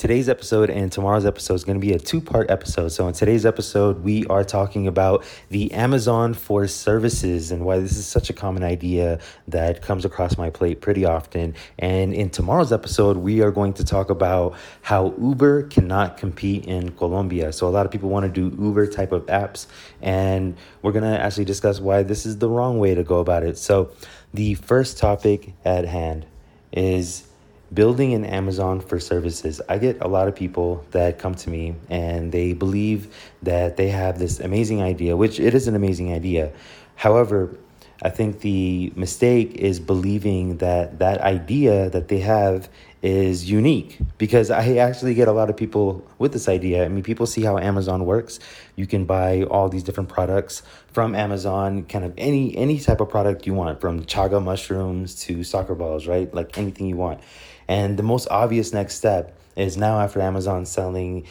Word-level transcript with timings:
Today's 0.00 0.30
episode 0.30 0.70
and 0.70 0.90
tomorrow's 0.90 1.26
episode 1.26 1.56
is 1.56 1.64
going 1.64 1.78
to 1.78 1.86
be 1.86 1.92
a 1.92 1.98
two 1.98 2.22
part 2.22 2.50
episode. 2.50 2.88
So, 2.88 3.06
in 3.06 3.12
today's 3.12 3.44
episode, 3.44 4.02
we 4.02 4.24
are 4.28 4.42
talking 4.42 4.86
about 4.86 5.26
the 5.50 5.70
Amazon 5.74 6.32
for 6.32 6.66
services 6.68 7.52
and 7.52 7.66
why 7.66 7.80
this 7.80 7.98
is 7.98 8.06
such 8.06 8.30
a 8.30 8.32
common 8.32 8.62
idea 8.62 9.18
that 9.48 9.82
comes 9.82 10.06
across 10.06 10.38
my 10.38 10.48
plate 10.48 10.80
pretty 10.80 11.04
often. 11.04 11.54
And 11.78 12.14
in 12.14 12.30
tomorrow's 12.30 12.72
episode, 12.72 13.18
we 13.18 13.42
are 13.42 13.50
going 13.50 13.74
to 13.74 13.84
talk 13.84 14.08
about 14.08 14.56
how 14.80 15.12
Uber 15.20 15.64
cannot 15.64 16.16
compete 16.16 16.64
in 16.64 16.92
Colombia. 16.92 17.52
So, 17.52 17.68
a 17.68 17.68
lot 17.68 17.84
of 17.84 17.92
people 17.92 18.08
want 18.08 18.24
to 18.24 18.32
do 18.32 18.56
Uber 18.58 18.86
type 18.86 19.12
of 19.12 19.26
apps, 19.26 19.66
and 20.00 20.56
we're 20.80 20.92
going 20.92 21.04
to 21.04 21.20
actually 21.20 21.44
discuss 21.44 21.78
why 21.78 22.04
this 22.04 22.24
is 22.24 22.38
the 22.38 22.48
wrong 22.48 22.78
way 22.78 22.94
to 22.94 23.04
go 23.04 23.18
about 23.18 23.42
it. 23.42 23.58
So, 23.58 23.90
the 24.32 24.54
first 24.54 24.96
topic 24.96 25.52
at 25.62 25.84
hand 25.84 26.24
is 26.72 27.26
building 27.72 28.14
an 28.14 28.24
Amazon 28.24 28.80
for 28.80 28.98
services. 28.98 29.60
I 29.68 29.78
get 29.78 30.00
a 30.00 30.08
lot 30.08 30.28
of 30.28 30.34
people 30.34 30.84
that 30.90 31.18
come 31.18 31.34
to 31.36 31.50
me 31.50 31.76
and 31.88 32.32
they 32.32 32.52
believe 32.52 33.14
that 33.42 33.76
they 33.76 33.88
have 33.88 34.18
this 34.18 34.40
amazing 34.40 34.82
idea, 34.82 35.16
which 35.16 35.38
it 35.38 35.54
is 35.54 35.68
an 35.68 35.76
amazing 35.76 36.12
idea. 36.12 36.52
However, 36.96 37.56
I 38.02 38.08
think 38.08 38.40
the 38.40 38.92
mistake 38.96 39.54
is 39.54 39.78
believing 39.78 40.56
that 40.58 40.98
that 41.00 41.20
idea 41.20 41.90
that 41.90 42.08
they 42.08 42.20
have 42.20 42.68
is 43.02 43.50
unique 43.50 43.98
because 44.18 44.50
I 44.50 44.76
actually 44.76 45.14
get 45.14 45.26
a 45.26 45.32
lot 45.32 45.48
of 45.48 45.56
people 45.56 46.06
with 46.18 46.32
this 46.32 46.48
idea. 46.48 46.84
I 46.84 46.88
mean, 46.88 47.02
people 47.02 47.26
see 47.26 47.42
how 47.42 47.56
Amazon 47.56 48.04
works. 48.04 48.38
You 48.76 48.86
can 48.86 49.06
buy 49.06 49.44
all 49.44 49.68
these 49.68 49.82
different 49.82 50.10
products 50.10 50.62
from 50.92 51.14
Amazon, 51.14 51.84
kind 51.84 52.04
of 52.04 52.12
any 52.18 52.56
any 52.56 52.78
type 52.78 53.00
of 53.00 53.08
product 53.08 53.46
you 53.46 53.54
want, 53.54 53.80
from 53.80 54.04
chaga 54.04 54.42
mushrooms 54.42 55.14
to 55.22 55.44
soccer 55.44 55.74
balls, 55.74 56.06
right? 56.06 56.32
Like 56.34 56.58
anything 56.58 56.86
you 56.86 56.96
want. 56.96 57.20
And 57.68 57.96
the 57.96 58.02
most 58.02 58.28
obvious 58.30 58.72
next 58.72 58.96
step 58.96 59.36
is 59.56 59.76
now 59.76 60.00
after 60.00 60.20
Amazon 60.20 60.66
selling 60.66 61.26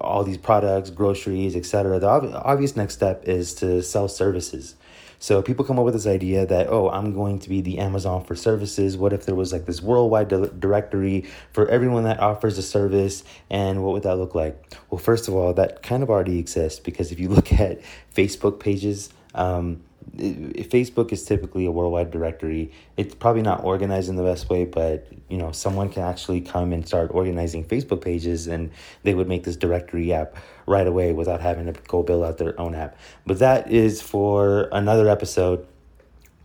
all 0.00 0.24
these 0.24 0.36
products, 0.36 0.90
groceries, 0.90 1.56
etc. 1.56 1.98
The 1.98 2.08
ob- 2.08 2.32
obvious 2.34 2.76
next 2.76 2.94
step 2.94 3.26
is 3.26 3.54
to 3.54 3.82
sell 3.82 4.08
services. 4.08 4.76
So 5.22 5.42
people 5.42 5.66
come 5.66 5.78
up 5.78 5.84
with 5.84 5.92
this 5.92 6.06
idea 6.06 6.46
that, 6.46 6.68
oh, 6.70 6.88
I'm 6.88 7.12
going 7.12 7.40
to 7.40 7.48
be 7.50 7.60
the 7.60 7.78
Amazon 7.78 8.24
for 8.24 8.34
services. 8.34 8.96
What 8.96 9.12
if 9.12 9.26
there 9.26 9.34
was 9.34 9.52
like 9.52 9.66
this 9.66 9.82
worldwide 9.82 10.28
di- 10.28 10.48
directory 10.58 11.26
for 11.52 11.68
everyone 11.68 12.04
that 12.04 12.20
offers 12.20 12.56
a 12.56 12.62
service? 12.62 13.22
And 13.50 13.84
what 13.84 13.92
would 13.92 14.02
that 14.04 14.16
look 14.16 14.34
like? 14.34 14.74
Well, 14.88 14.98
first 14.98 15.28
of 15.28 15.34
all, 15.34 15.52
that 15.52 15.82
kind 15.82 16.02
of 16.02 16.08
already 16.08 16.38
exists 16.38 16.80
because 16.80 17.12
if 17.12 17.20
you 17.20 17.28
look 17.28 17.52
at 17.52 17.82
Facebook 18.14 18.60
pages, 18.60 19.10
um, 19.34 19.82
Facebook 20.16 21.12
is 21.12 21.24
typically 21.24 21.66
a 21.66 21.70
worldwide 21.70 22.10
directory. 22.10 22.72
It's 22.96 23.14
probably 23.14 23.42
not 23.42 23.64
organized 23.64 24.08
in 24.08 24.16
the 24.16 24.22
best 24.22 24.48
way, 24.48 24.64
but 24.64 25.06
you 25.28 25.38
know, 25.38 25.52
someone 25.52 25.88
can 25.88 26.02
actually 26.02 26.40
come 26.40 26.72
and 26.72 26.86
start 26.86 27.10
organizing 27.12 27.64
Facebook 27.64 28.02
pages 28.02 28.46
and 28.46 28.70
they 29.02 29.14
would 29.14 29.28
make 29.28 29.44
this 29.44 29.56
directory 29.56 30.12
app 30.12 30.36
right 30.66 30.86
away 30.86 31.12
without 31.12 31.40
having 31.40 31.72
to 31.72 31.80
go 31.86 32.02
build 32.02 32.24
out 32.24 32.38
their 32.38 32.58
own 32.60 32.74
app. 32.74 32.96
But 33.26 33.38
that 33.38 33.70
is 33.70 34.02
for 34.02 34.68
another 34.72 35.08
episode. 35.08 35.66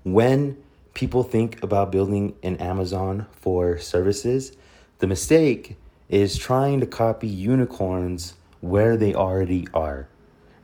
When 0.03 0.57
people 0.93 1.23
think 1.23 1.63
about 1.63 1.91
building 1.91 2.35
an 2.43 2.57
Amazon 2.57 3.25
for 3.31 3.79
services, 3.79 4.55
the 4.99 5.07
mistake 5.07 5.77
is 6.07 6.37
trying 6.37 6.79
to 6.81 6.85
copy 6.85 7.27
unicorns 7.27 8.35
where 8.61 8.95
they 8.95 9.13
already 9.15 9.67
are. 9.73 10.07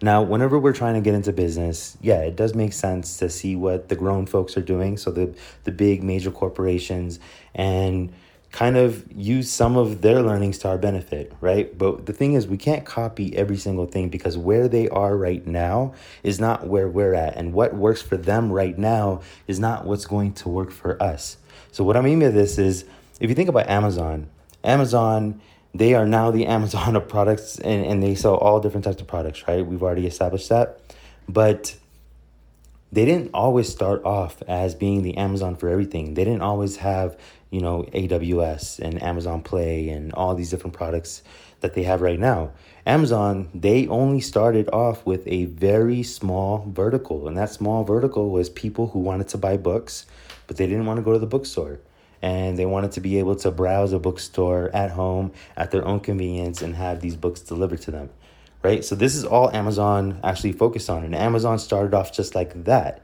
Now, 0.03 0.23
whenever 0.23 0.57
we're 0.57 0.73
trying 0.73 0.95
to 0.95 1.02
get 1.02 1.13
into 1.13 1.31
business, 1.31 1.95
yeah, 2.02 2.21
it 2.21 2.35
does 2.35 2.55
make 2.55 2.73
sense 2.73 3.17
to 3.17 3.30
see 3.30 3.55
what 3.55 3.89
the 3.89 3.95
grown 3.95 4.25
folks 4.25 4.57
are 4.57 4.61
doing, 4.61 4.97
so 4.97 5.11
the 5.11 5.35
the 5.63 5.71
big 5.71 6.03
major 6.03 6.31
corporations 6.31 7.19
and 7.53 8.11
kind 8.52 8.75
of 8.75 9.05
use 9.16 9.49
some 9.49 9.77
of 9.77 10.02
their 10.02 10.22
learnings 10.22 10.57
to 10.57 10.67
our 10.67 10.77
benefit, 10.77 11.31
right? 11.39 11.77
But 11.77 12.05
the 12.05 12.13
thing 12.13 12.33
is, 12.33 12.47
we 12.47 12.57
can't 12.57 12.85
copy 12.85 13.35
every 13.35 13.57
single 13.57 13.85
thing 13.85 14.09
because 14.09 14.38
where 14.38 14.67
they 14.67 14.89
are 14.89 15.16
right 15.16 15.45
now 15.47 15.94
is 16.23 16.39
not 16.39 16.68
where 16.68 16.89
we're 16.89 17.13
at. 17.13 17.38
And 17.38 17.53
what 17.53 17.73
works 17.73 18.01
for 18.01 18.18
them 18.18 18.51
right 18.51 18.78
now 18.78 19.22
is 19.47 19.59
not 19.59 19.85
what's 19.85 20.06
going 20.06 20.33
to 20.33 20.50
work 20.50 20.72
for 20.72 21.01
us. 21.01 21.38
So, 21.72 21.83
what 21.83 21.95
I 21.95 22.01
mean 22.01 22.19
by 22.19 22.29
this 22.29 22.57
is 22.57 22.85
if 23.19 23.29
you 23.29 23.35
think 23.35 23.50
about 23.50 23.69
Amazon, 23.69 24.28
Amazon 24.63 25.41
they 25.73 25.93
are 25.93 26.05
now 26.05 26.31
the 26.31 26.45
Amazon 26.47 26.95
of 26.97 27.07
products 27.07 27.59
and, 27.59 27.85
and 27.85 28.03
they 28.03 28.15
sell 28.15 28.35
all 28.35 28.59
different 28.59 28.85
types 28.85 29.01
of 29.01 29.07
products, 29.07 29.47
right? 29.47 29.65
We've 29.65 29.83
already 29.83 30.07
established 30.07 30.49
that. 30.49 30.79
But 31.27 31.75
they 32.91 33.05
didn't 33.05 33.31
always 33.33 33.69
start 33.69 34.03
off 34.03 34.41
as 34.47 34.75
being 34.75 35.01
the 35.01 35.17
Amazon 35.17 35.55
for 35.55 35.69
everything. 35.69 36.15
They 36.15 36.25
didn't 36.25 36.41
always 36.41 36.77
have, 36.77 37.17
you 37.49 37.61
know, 37.61 37.83
AWS 37.93 38.79
and 38.79 39.01
Amazon 39.01 39.41
Play 39.43 39.89
and 39.89 40.11
all 40.13 40.35
these 40.35 40.49
different 40.49 40.75
products 40.75 41.23
that 41.61 41.73
they 41.73 41.83
have 41.83 42.01
right 42.01 42.19
now. 42.19 42.51
Amazon, 42.85 43.47
they 43.53 43.88
only 43.88 44.19
started 44.19 44.67
off 44.73 45.05
with 45.05 45.25
a 45.27 45.45
very 45.45 46.03
small 46.03 46.65
vertical, 46.67 47.27
and 47.27 47.38
that 47.38 47.51
small 47.51 47.83
vertical 47.83 48.31
was 48.31 48.49
people 48.49 48.88
who 48.88 48.99
wanted 48.99 49.27
to 49.29 49.38
buy 49.38 49.55
books, 49.55 50.07
but 50.47 50.57
they 50.57 50.65
didn't 50.65 50.88
want 50.88 50.97
to 50.97 51.03
go 51.03 51.13
to 51.13 51.19
the 51.19 51.27
bookstore 51.27 51.79
and 52.21 52.57
they 52.57 52.65
wanted 52.65 52.91
to 52.91 53.01
be 53.01 53.19
able 53.19 53.35
to 53.35 53.51
browse 53.51 53.93
a 53.93 53.99
bookstore 53.99 54.69
at 54.73 54.91
home 54.91 55.31
at 55.57 55.71
their 55.71 55.85
own 55.85 55.99
convenience 55.99 56.61
and 56.61 56.75
have 56.75 57.01
these 57.01 57.15
books 57.15 57.41
delivered 57.41 57.81
to 57.81 57.91
them 57.91 58.09
right? 58.63 58.85
So 58.85 58.95
this 58.95 59.15
is 59.15 59.25
all 59.25 59.49
amazon 59.55 60.19
actually 60.23 60.53
focused 60.53 60.89
on 60.89 61.03
and 61.03 61.15
amazon 61.15 61.59
started 61.59 61.93
off 61.93 62.13
just 62.13 62.35
like 62.35 62.65
that. 62.65 63.01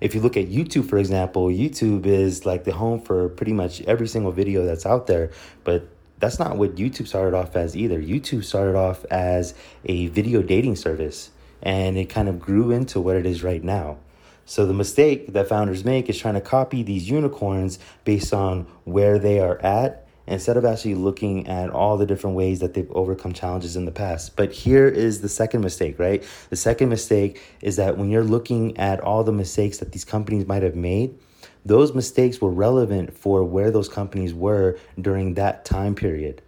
If 0.00 0.14
you 0.14 0.20
look 0.20 0.36
at 0.36 0.48
youtube 0.48 0.88
for 0.88 0.98
example 0.98 1.48
youtube 1.48 2.06
is 2.06 2.44
like 2.44 2.64
the 2.64 2.72
home 2.72 3.00
for 3.00 3.28
pretty 3.28 3.52
much 3.52 3.80
every 3.82 4.08
single 4.08 4.32
video 4.32 4.64
that's 4.64 4.84
out 4.84 5.06
there 5.06 5.30
but 5.64 5.88
that's 6.18 6.38
not 6.38 6.56
what 6.56 6.76
youtube 6.76 7.06
started 7.06 7.36
off 7.36 7.56
as 7.56 7.76
either. 7.76 8.00
Youtube 8.00 8.44
started 8.44 8.76
off 8.76 9.04
as 9.06 9.54
a 9.84 10.08
video 10.08 10.42
dating 10.42 10.76
service 10.76 11.30
and 11.62 11.96
it 11.96 12.06
kind 12.06 12.28
of 12.28 12.38
grew 12.38 12.70
into 12.70 13.00
what 13.00 13.16
it 13.16 13.26
is 13.26 13.42
right 13.42 13.64
now 13.64 13.98
so 14.46 14.64
the 14.64 14.72
mistake 14.72 15.32
that 15.32 15.48
founders 15.48 15.84
make 15.84 16.08
is 16.08 16.16
trying 16.16 16.34
to 16.34 16.40
copy 16.40 16.84
these 16.84 17.10
unicorns 17.10 17.80
based 18.04 18.32
on 18.32 18.66
where 18.84 19.18
they 19.18 19.40
are 19.40 19.58
at 19.58 20.06
instead 20.28 20.56
of 20.56 20.64
actually 20.64 20.94
looking 20.94 21.48
at 21.48 21.68
all 21.70 21.96
the 21.96 22.06
different 22.06 22.36
ways 22.36 22.60
that 22.60 22.74
they've 22.74 22.90
overcome 22.92 23.32
challenges 23.32 23.76
in 23.76 23.84
the 23.84 23.92
past. 23.92 24.36
But 24.36 24.52
here 24.52 24.86
is 24.86 25.20
the 25.20 25.28
second 25.28 25.62
mistake, 25.62 25.98
right? 25.98 26.24
The 26.50 26.56
second 26.56 26.88
mistake 26.88 27.42
is 27.60 27.74
that 27.76 27.98
when 27.98 28.08
you're 28.08 28.24
looking 28.24 28.76
at 28.78 29.00
all 29.00 29.24
the 29.24 29.32
mistakes 29.32 29.78
that 29.78 29.90
these 29.90 30.04
companies 30.04 30.46
might 30.46 30.62
have 30.62 30.76
made, 30.76 31.18
those 31.64 31.92
mistakes 31.92 32.40
were 32.40 32.50
relevant 32.50 33.16
for 33.16 33.42
where 33.42 33.72
those 33.72 33.88
companies 33.88 34.32
were 34.32 34.78
during 35.00 35.34
that 35.34 35.64
time 35.64 35.96
period. 35.96 36.40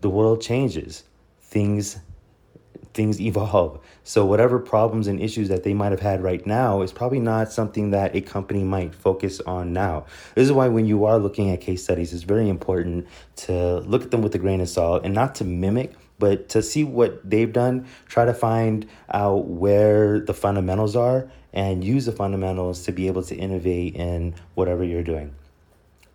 The 0.00 0.10
world 0.10 0.42
changes. 0.42 1.04
Things 1.40 1.98
things 2.94 3.20
evolve. 3.20 3.80
So 4.04 4.24
whatever 4.24 4.58
problems 4.58 5.08
and 5.08 5.20
issues 5.20 5.48
that 5.48 5.64
they 5.64 5.74
might 5.74 5.90
have 5.90 6.00
had 6.00 6.22
right 6.22 6.44
now 6.46 6.80
is 6.82 6.92
probably 6.92 7.20
not 7.20 7.52
something 7.52 7.90
that 7.90 8.14
a 8.14 8.20
company 8.20 8.64
might 8.64 8.94
focus 8.94 9.40
on 9.40 9.72
now. 9.72 10.06
This 10.34 10.46
is 10.46 10.52
why 10.52 10.68
when 10.68 10.86
you 10.86 11.04
are 11.04 11.18
looking 11.18 11.50
at 11.50 11.60
case 11.60 11.82
studies, 11.82 12.14
it's 12.14 12.22
very 12.22 12.48
important 12.48 13.06
to 13.36 13.80
look 13.80 14.04
at 14.04 14.10
them 14.10 14.22
with 14.22 14.34
a 14.34 14.38
grain 14.38 14.60
of 14.60 14.68
salt 14.68 15.04
and 15.04 15.12
not 15.12 15.34
to 15.36 15.44
mimic, 15.44 15.92
but 16.18 16.48
to 16.50 16.62
see 16.62 16.84
what 16.84 17.28
they've 17.28 17.52
done, 17.52 17.86
try 18.06 18.24
to 18.24 18.34
find 18.34 18.86
out 19.12 19.46
where 19.48 20.20
the 20.20 20.34
fundamentals 20.34 20.94
are 20.94 21.28
and 21.52 21.84
use 21.84 22.06
the 22.06 22.12
fundamentals 22.12 22.84
to 22.84 22.92
be 22.92 23.08
able 23.08 23.22
to 23.24 23.34
innovate 23.34 23.96
in 23.96 24.34
whatever 24.54 24.84
you're 24.84 25.02
doing. 25.02 25.34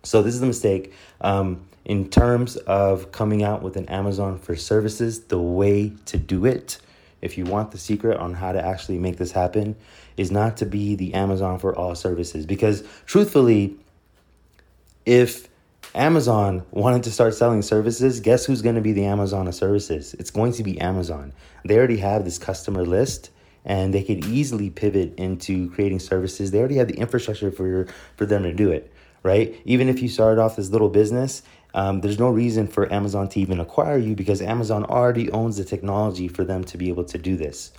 So 0.02 0.22
this 0.22 0.34
is 0.34 0.40
the 0.40 0.46
mistake. 0.46 0.92
Um, 1.20 1.66
in 1.84 2.08
terms 2.08 2.56
of 2.56 3.10
coming 3.12 3.42
out 3.42 3.62
with 3.62 3.76
an 3.76 3.88
Amazon 3.88 4.38
for 4.38 4.54
services, 4.56 5.24
the 5.24 5.40
way 5.40 5.92
to 6.06 6.16
do 6.16 6.44
it, 6.44 6.78
if 7.20 7.36
you 7.36 7.44
want 7.44 7.70
the 7.70 7.78
secret 7.78 8.18
on 8.18 8.34
how 8.34 8.52
to 8.52 8.64
actually 8.64 8.98
make 8.98 9.16
this 9.16 9.32
happen, 9.32 9.76
is 10.16 10.30
not 10.30 10.58
to 10.58 10.66
be 10.66 10.94
the 10.94 11.14
Amazon 11.14 11.58
for 11.58 11.74
all 11.74 11.94
services. 11.94 12.46
Because 12.46 12.82
truthfully, 13.06 13.76
if 15.04 15.48
Amazon 15.94 16.64
wanted 16.70 17.02
to 17.04 17.10
start 17.10 17.34
selling 17.34 17.62
services, 17.62 18.20
guess 18.20 18.44
who's 18.44 18.62
going 18.62 18.76
to 18.76 18.80
be 18.80 18.92
the 18.92 19.06
Amazon 19.06 19.48
of 19.48 19.54
services? 19.54 20.14
It's 20.14 20.30
going 20.30 20.52
to 20.52 20.62
be 20.62 20.80
Amazon. 20.80 21.32
They 21.64 21.76
already 21.76 21.98
have 21.98 22.24
this 22.24 22.38
customer 22.38 22.84
list 22.84 23.30
and 23.64 23.92
they 23.92 24.02
could 24.02 24.24
easily 24.26 24.70
pivot 24.70 25.14
into 25.18 25.70
creating 25.70 25.98
services. 25.98 26.50
They 26.50 26.58
already 26.58 26.76
have 26.76 26.88
the 26.88 26.94
infrastructure 26.96 27.50
for 27.50 27.86
for 28.16 28.26
them 28.26 28.44
to 28.44 28.52
do 28.52 28.70
it, 28.70 28.90
right? 29.22 29.60
Even 29.64 29.88
if 29.88 30.02
you 30.02 30.08
started 30.08 30.40
off 30.40 30.56
this 30.56 30.70
little 30.70 30.88
business 30.88 31.42
um, 31.74 32.00
there's 32.00 32.18
no 32.18 32.30
reason 32.30 32.66
for 32.66 32.92
Amazon 32.92 33.28
to 33.28 33.40
even 33.40 33.60
acquire 33.60 33.98
you 33.98 34.14
because 34.14 34.42
Amazon 34.42 34.84
already 34.84 35.30
owns 35.30 35.56
the 35.56 35.64
technology 35.64 36.28
for 36.28 36.44
them 36.44 36.64
to 36.64 36.78
be 36.78 36.88
able 36.88 37.04
to 37.04 37.18
do 37.18 37.36
this. 37.36 37.72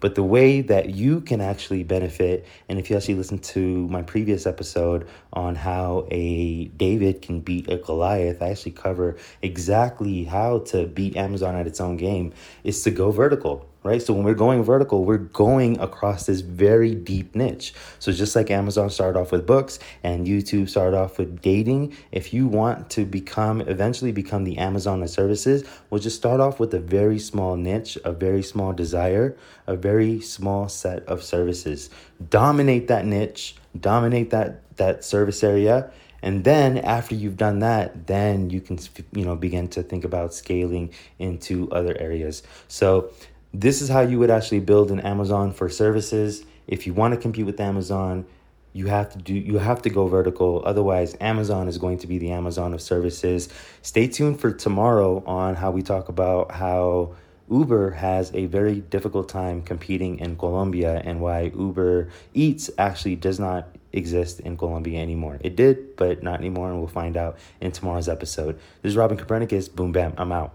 But 0.00 0.14
the 0.14 0.22
way 0.22 0.62
that 0.62 0.90
you 0.90 1.20
can 1.20 1.42
actually 1.42 1.82
benefit, 1.82 2.46
and 2.68 2.78
if 2.78 2.88
you 2.88 2.96
actually 2.96 3.16
listen 3.16 3.38
to 3.38 3.86
my 3.88 4.00
previous 4.00 4.46
episode 4.46 5.06
on 5.34 5.54
how 5.54 6.06
a 6.10 6.66
David 6.68 7.20
can 7.20 7.40
beat 7.40 7.70
a 7.70 7.76
Goliath, 7.76 8.40
I 8.40 8.48
actually 8.48 8.72
cover 8.72 9.18
exactly 9.42 10.24
how 10.24 10.60
to 10.60 10.86
beat 10.86 11.16
Amazon 11.16 11.54
at 11.54 11.66
its 11.66 11.82
own 11.82 11.98
game, 11.98 12.32
is 12.64 12.82
to 12.84 12.90
go 12.90 13.10
vertical 13.10 13.68
right? 13.82 14.02
So 14.02 14.12
when 14.12 14.24
we're 14.24 14.34
going 14.34 14.62
vertical, 14.62 15.04
we're 15.04 15.18
going 15.18 15.78
across 15.80 16.26
this 16.26 16.40
very 16.40 16.94
deep 16.94 17.34
niche. 17.34 17.74
So 17.98 18.12
just 18.12 18.36
like 18.36 18.50
Amazon 18.50 18.90
started 18.90 19.18
off 19.18 19.32
with 19.32 19.46
books 19.46 19.78
and 20.02 20.26
YouTube 20.26 20.68
started 20.68 20.96
off 20.96 21.18
with 21.18 21.40
dating, 21.40 21.96
if 22.12 22.34
you 22.34 22.46
want 22.46 22.90
to 22.90 23.04
become 23.04 23.60
eventually 23.62 24.12
become 24.12 24.44
the 24.44 24.58
Amazon 24.58 25.02
of 25.02 25.10
services, 25.10 25.64
we'll 25.88 26.00
just 26.00 26.16
start 26.16 26.40
off 26.40 26.60
with 26.60 26.74
a 26.74 26.80
very 26.80 27.18
small 27.18 27.56
niche, 27.56 27.96
a 28.04 28.12
very 28.12 28.42
small 28.42 28.72
desire, 28.72 29.36
a 29.66 29.76
very 29.76 30.20
small 30.20 30.68
set 30.68 31.02
of 31.04 31.22
services. 31.22 31.90
Dominate 32.28 32.88
that 32.88 33.06
niche, 33.06 33.56
dominate 33.78 34.30
that 34.30 34.76
that 34.76 35.04
service 35.04 35.44
area 35.44 35.90
and 36.22 36.44
then 36.44 36.78
after 36.78 37.14
you've 37.14 37.36
done 37.36 37.58
that 37.60 38.06
then 38.06 38.50
you 38.50 38.60
can 38.60 38.78
you 39.12 39.24
know 39.24 39.36
begin 39.36 39.68
to 39.68 39.82
think 39.82 40.04
about 40.04 40.32
scaling 40.32 40.90
into 41.18 41.70
other 41.70 41.96
areas 41.98 42.42
so 42.66 43.10
this 43.52 43.82
is 43.82 43.88
how 43.88 44.00
you 44.00 44.18
would 44.18 44.30
actually 44.30 44.60
build 44.60 44.90
an 44.90 45.00
Amazon 45.00 45.52
for 45.52 45.68
services. 45.68 46.44
If 46.66 46.86
you 46.86 46.94
want 46.94 47.14
to 47.14 47.20
compete 47.20 47.46
with 47.46 47.60
Amazon, 47.60 48.26
you 48.72 48.86
have 48.86 49.10
to 49.12 49.18
do 49.18 49.34
you 49.34 49.58
have 49.58 49.82
to 49.82 49.90
go 49.90 50.06
vertical. 50.06 50.62
Otherwise 50.64 51.16
amazon 51.20 51.68
is 51.68 51.78
going 51.78 51.98
to 51.98 52.06
be 52.06 52.18
the 52.18 52.30
amazon 52.30 52.72
of 52.72 52.80
services. 52.80 53.48
Stay 53.82 54.06
tuned 54.06 54.40
for 54.40 54.52
tomorrow 54.52 55.22
on 55.26 55.56
how 55.56 55.70
we 55.70 55.82
talk 55.82 56.08
about 56.08 56.52
how 56.52 57.14
uber 57.50 57.90
has 57.90 58.32
a 58.32 58.46
very 58.46 58.80
difficult 58.80 59.28
time 59.28 59.62
competing 59.62 60.20
in 60.20 60.36
colombia 60.36 61.02
and 61.04 61.20
why 61.20 61.50
uber 61.56 62.08
eats 62.32 62.70
actually 62.78 63.16
does 63.16 63.40
not 63.40 63.76
exist 63.92 64.38
in 64.40 64.56
colombia 64.56 65.00
anymore. 65.00 65.38
It 65.40 65.56
did 65.56 65.96
but 65.96 66.22
not 66.22 66.38
anymore 66.38 66.70
and 66.70 66.78
we'll 66.78 66.88
find 66.88 67.16
out 67.16 67.38
in 67.60 67.72
tomorrow's 67.72 68.08
episode. 68.08 68.56
This 68.82 68.90
is 68.90 68.96
robin 68.96 69.16
copernicus. 69.16 69.68
Boom 69.68 69.90
bam 69.90 70.14
i'm 70.16 70.30
out 70.30 70.54